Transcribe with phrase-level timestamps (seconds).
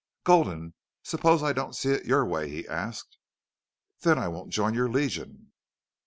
[0.23, 0.73] "Gulden,
[1.03, 3.19] suppose I don't see it your way?" he asked.
[3.99, 5.51] "Then I won't join your Legion."